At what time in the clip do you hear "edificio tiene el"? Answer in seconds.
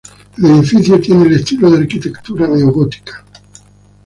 0.47-1.33